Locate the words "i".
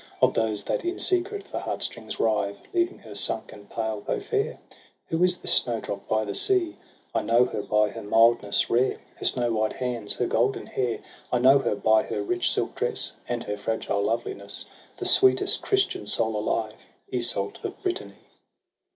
7.13-7.21, 11.93-11.97